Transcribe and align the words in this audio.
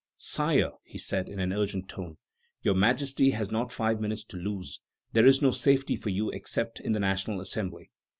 "Sire," 0.17 0.71
he 0.83 0.97
said 0.97 1.29
in 1.29 1.39
an 1.39 1.53
urgent 1.53 1.87
tone, 1.87 2.17
"Your 2.63 2.73
Majesty 2.73 3.29
has 3.37 3.51
not 3.51 3.71
five 3.71 4.01
minutes 4.01 4.23
to 4.23 4.35
lose; 4.37 4.81
there 5.13 5.27
is 5.27 5.43
no 5.43 5.51
safety 5.51 5.95
for 5.95 6.09
you 6.09 6.31
except 6.31 6.79
in 6.79 6.93
the 6.93 6.99
National 6.99 7.39
Assembly. 7.39 7.91